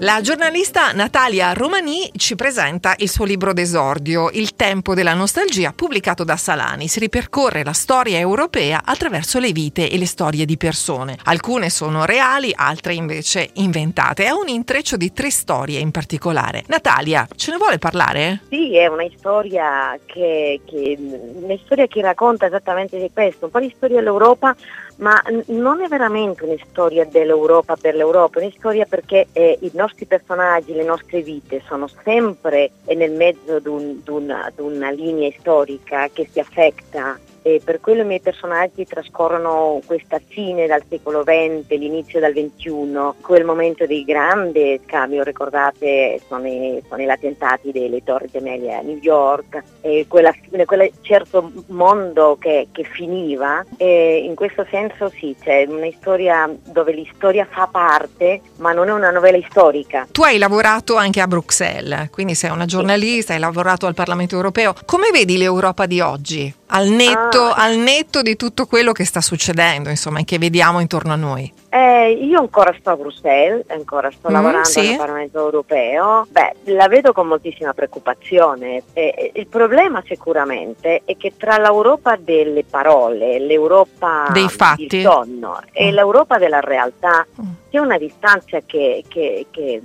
[0.00, 6.22] La giornalista Natalia Romani ci presenta il suo libro d'esordio, Il tempo della nostalgia, pubblicato
[6.22, 6.86] da Salani.
[6.86, 11.16] Si ripercorre la storia europea attraverso le vite e le storie di persone.
[11.24, 14.26] Alcune sono reali, altre invece inventate.
[14.26, 16.64] È un intreccio di tre storie in particolare.
[16.66, 18.42] Natalia, ce ne vuole parlare?
[18.50, 23.60] Sì, è una storia che, che, una storia che racconta esattamente di questo, un po'
[23.60, 24.54] di storia dell'Europa,
[24.98, 29.70] ma non è veramente una storia dell'Europa per l'Europa, è una storia perché eh, i
[29.86, 36.08] nostri personaggi, le nostre vite sono sempre nel mezzo di un, una, una linea storica
[36.12, 41.68] che si affetta e per quello i miei personaggi trascorrono questa fine dal secolo XX,
[41.78, 48.02] l'inizio del XXI, quel momento di grande scambio, ricordate, sono i, sono gli attentati delle
[48.02, 54.34] torri gemelle a New York, e quella, quel certo mondo che, che finiva e in
[54.34, 59.38] questo senso sì, c'è una storia dove l'istoria fa parte, ma non è una novella
[59.48, 60.08] storica.
[60.10, 64.74] Tu hai lavorato anche a Bruxelles, quindi sei una giornalista, hai lavorato al Parlamento europeo.
[64.84, 66.52] Come vedi l'Europa di oggi?
[66.68, 67.62] Al netto, ah.
[67.62, 71.52] al netto, di tutto quello che sta succedendo, insomma, e che vediamo intorno a noi.
[71.68, 74.90] Eh, io ancora sto a Bruxelles, ancora sto mm, lavorando sì.
[74.90, 76.26] al Parlamento europeo.
[76.30, 78.82] Beh, la vedo con moltissima preoccupazione.
[78.94, 84.86] Eh, il problema sicuramente è che tra l'Europa delle parole, l'Europa dei fatti.
[84.86, 85.94] del sonno e mm.
[85.94, 87.44] l'Europa della realtà mm.
[87.70, 89.82] c'è una distanza che, che, che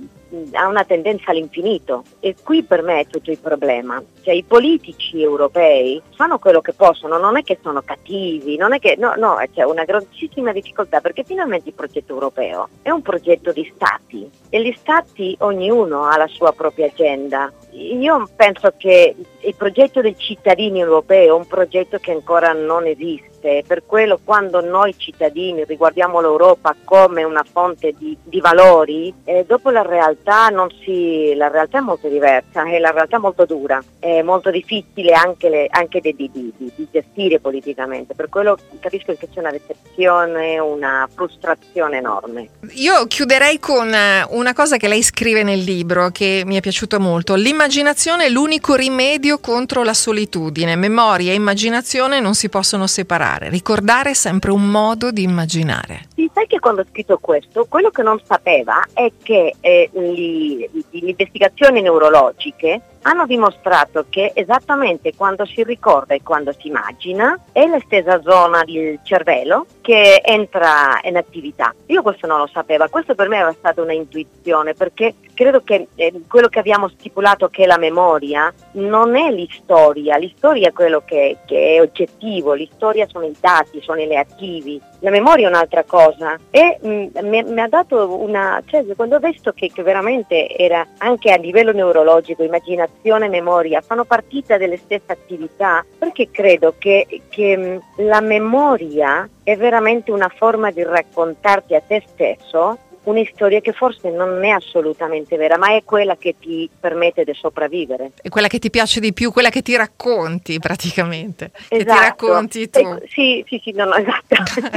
[0.52, 4.02] ha una tendenza all'infinito e qui per me è tutto il problema.
[4.22, 8.78] Cioè i politici europei fanno quello che possono, non è che sono cattivi, non è
[8.78, 13.52] che no, no, c'è una grossissima difficoltà perché finalmente il progetto europeo è un progetto
[13.52, 17.52] di stati e gli stati ognuno ha la sua propria agenda.
[17.72, 23.30] Io penso che il progetto dei cittadini europei è un progetto che ancora non esiste
[23.66, 29.70] per quello quando noi cittadini riguardiamo l'Europa come una fonte di, di valori, eh, dopo
[29.70, 30.48] la realtà,
[30.84, 33.82] si, la realtà, è molto diversa, è la realtà molto dura,
[34.18, 39.28] è molto difficile anche, le, anche di, di, di, gestire politicamente, per quello capisco che
[39.32, 42.48] c'è una decepzione, una frustrazione enorme.
[42.74, 46.98] Io chiuderei con eh, una cosa che lei scrive nel libro che mi è piaciuto
[47.00, 53.48] molto, l'immaginazione è l'unico rimedio contro la solitudine, memoria e immaginazione non si possono separare
[53.48, 54.10] ricordare.
[54.10, 56.06] È sempre un modo di immaginare.
[56.14, 60.68] Sì, sai che quando ho scritto questo, quello che non sapeva è che eh, le
[60.90, 67.80] investigazioni neurologiche hanno dimostrato che esattamente quando si ricorda e quando si immagina è la
[67.84, 71.74] stessa zona del cervello che entra in attività.
[71.86, 75.88] Io questo non lo sapevo, questo per me era stata una intuizione perché credo che
[75.94, 81.02] eh, quello che abbiamo stipulato che è la memoria non è l'istoria, l'istoria è quello
[81.04, 85.84] che, che è oggettivo, l'istoria sono i dati, sono i reattivi, la memoria è un'altra
[85.84, 86.38] cosa.
[86.50, 90.48] E mh, mm, mi, mi, ha dato una, cioè quando ho visto che, che veramente
[90.56, 96.30] era anche a livello neurologico, immaginazione, azione e memoria fanno partita delle stesse attività perché
[96.30, 102.78] credo che, che mm, la memoria è veramente una forma di raccontarti a te stesso
[103.04, 107.34] una storia che forse non è assolutamente vera, ma è quella che ti permette di
[107.34, 108.12] sopravvivere.
[108.20, 111.50] È quella che ti piace di più, quella che ti racconti praticamente.
[111.52, 111.68] Esatto.
[111.68, 112.00] Che ti esatto.
[112.00, 112.78] racconti tu.
[112.78, 114.36] Ecco, sì, sì, sì, no, no, esatto.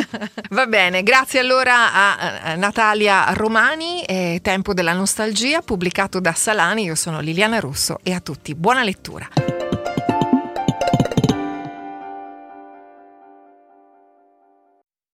[0.50, 6.84] Va bene, grazie allora a, a Natalia Romani, eh, Tempo della nostalgia, pubblicato da Salani.
[6.84, 9.55] Io sono Liliana Russo e a tutti buona lettura.